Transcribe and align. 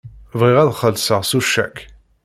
Bɣiɣ 0.39 0.57
ad 0.59 0.73
xellṣeɣ 0.79 1.21
s 1.29 1.31
ucak. 1.39 1.77